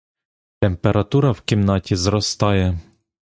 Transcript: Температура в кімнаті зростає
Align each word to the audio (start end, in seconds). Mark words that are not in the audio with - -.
Температура 0.59 1.31
в 1.33 1.41
кімнаті 1.41 1.95
зростає 1.95 2.79